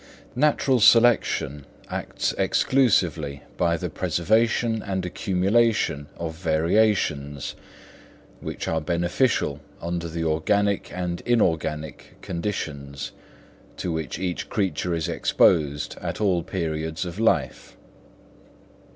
[0.35, 7.53] _Natural selection acts exclusively by the preservation and accumulation of variations,
[8.39, 13.11] which are beneficial under the organic and inorganic conditions
[13.77, 17.77] to which each creature is exposed at all periods of life.